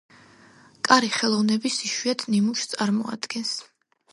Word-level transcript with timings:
კარი 0.87 1.11
ხელოვნების 1.17 1.77
იშვიათ 1.89 2.25
ნიმუშს 2.37 2.73
წარმოადგენს. 2.73 3.53